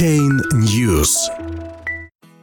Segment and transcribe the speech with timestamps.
[0.00, 1.12] Chain News.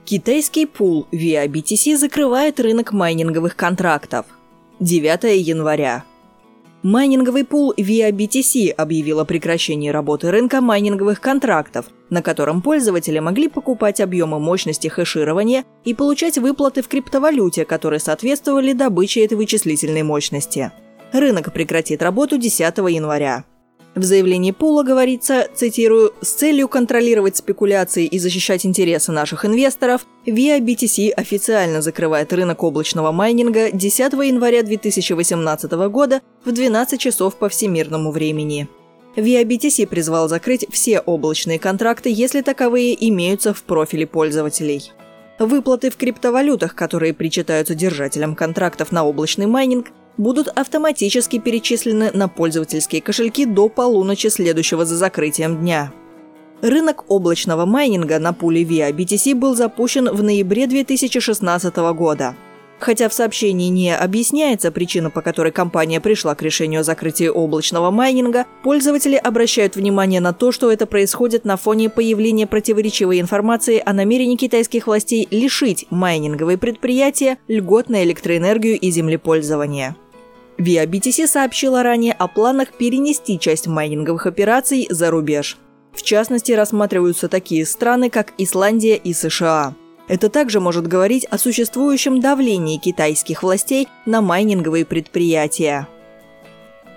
[0.06, 4.27] Китайский пул Via BTC закрывает рынок майнинговых контрактов.
[4.79, 6.04] 9 января.
[6.83, 13.48] Майнинговый пул Via BTC объявил о прекращении работы рынка майнинговых контрактов, на котором пользователи могли
[13.48, 20.71] покупать объемы мощности хэширования и получать выплаты в криптовалюте, которые соответствовали добыче этой вычислительной мощности.
[21.12, 23.46] Рынок прекратит работу 10 января.
[23.98, 30.60] В заявлении Пула говорится, цитирую, «с целью контролировать спекуляции и защищать интересы наших инвесторов, Via
[30.60, 38.11] BTC официально закрывает рынок облачного майнинга 10 января 2018 года в 12 часов по всемирному
[38.11, 38.67] времени».
[39.16, 44.92] Via BTC призвал закрыть все облачные контракты, если таковые имеются в профиле пользователей.
[45.39, 53.02] Выплаты в криптовалютах, которые причитаются держателям контрактов на облачный майнинг, будут автоматически перечислены на пользовательские
[53.02, 55.92] кошельки до полуночи следующего за закрытием дня.
[56.62, 62.36] Рынок облачного майнинга на пуле VIA BTC был запущен в ноябре 2016 года.
[62.80, 67.90] Хотя в сообщении не объясняется причина, по которой компания пришла к решению о закрытии облачного
[67.90, 73.94] майнинга, пользователи обращают внимание на то, что это происходит на фоне появления противоречивой информации о
[73.94, 79.96] намерении китайских властей лишить майнинговые предприятия льгот на электроэнергию и землепользование.
[80.58, 85.58] Via BTC сообщила ранее о планах перенести часть майнинговых операций за рубеж.
[85.94, 89.75] В частности, рассматриваются такие страны, как Исландия и США.
[90.08, 95.88] Это также может говорить о существующем давлении китайских властей на майнинговые предприятия.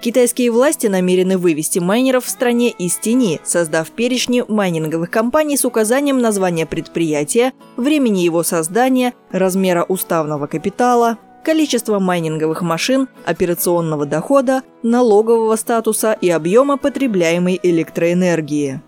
[0.01, 6.21] Китайские власти намерены вывести майнеров в стране из тени, создав перечни майнинговых компаний с указанием
[6.21, 16.17] названия предприятия, времени его создания, размера уставного капитала, количество майнинговых машин, операционного дохода, налогового статуса
[16.21, 18.81] и объема потребляемой электроэнергии.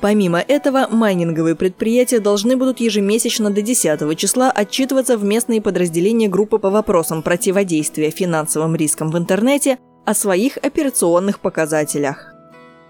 [0.00, 6.58] Помимо этого, майнинговые предприятия должны будут ежемесячно до 10 числа отчитываться в местные подразделения группы
[6.58, 12.37] по вопросам противодействия финансовым рискам в интернете о своих операционных показателях.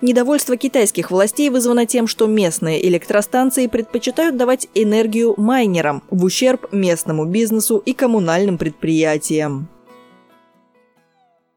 [0.01, 7.25] Недовольство китайских властей вызвано тем, что местные электростанции предпочитают давать энергию майнерам в ущерб местному
[7.25, 9.69] бизнесу и коммунальным предприятиям.